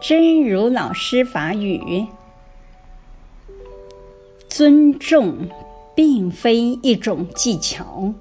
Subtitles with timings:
[0.00, 2.06] 真如老师法语：
[4.48, 5.48] 尊重
[5.94, 8.12] 并非一种技巧。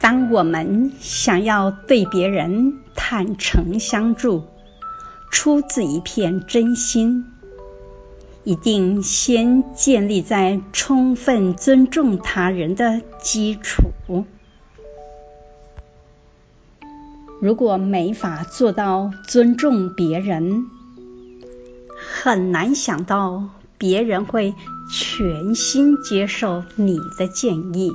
[0.00, 4.44] 当我们想要对别人坦诚相助，
[5.30, 7.26] 出自一片真心，
[8.44, 14.24] 一定先建立在充分尊重他人的基础。
[17.42, 20.66] 如果没法做到尊重别人，
[21.98, 24.54] 很难想到别人会
[24.92, 27.90] 全心接受你的建议。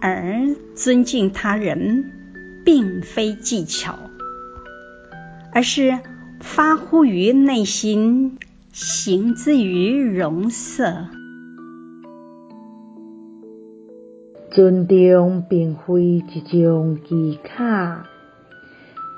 [0.00, 2.12] 而尊敬他人，
[2.64, 3.98] 并非技巧，
[5.52, 5.98] 而是
[6.40, 8.38] 发乎于内心，
[8.72, 11.08] 行之于容色。
[14.56, 17.98] 尊重并非一种技巧。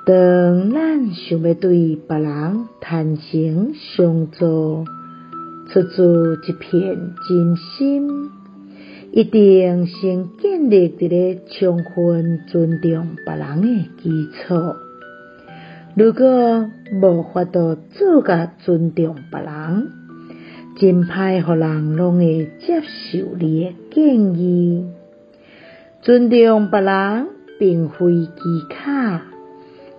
[0.04, 4.84] 当咱想要对别人坦诚相助，
[5.68, 8.30] 出自一片真心，
[9.12, 14.74] 一定先建立伫咧充分尊重别人的基础。
[15.94, 16.68] 如果
[17.00, 19.92] 无法度自觉尊重别人，
[20.80, 24.97] 真歹互人拢会接受你的建议。
[26.00, 27.26] 尊重别人
[27.58, 28.32] 并非技
[28.70, 29.20] 巧，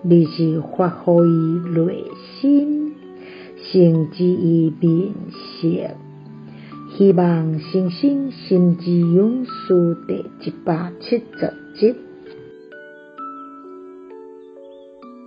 [0.04, 2.06] 而是发挥内
[2.40, 2.96] 心，
[3.58, 5.14] 成之于面
[5.62, 5.68] 色。
[6.96, 11.96] 希望星星心之勇士第一百七十集。